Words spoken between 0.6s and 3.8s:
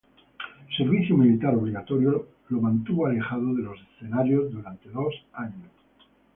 El servicio militar obligatorio lo mantuvo alejado de los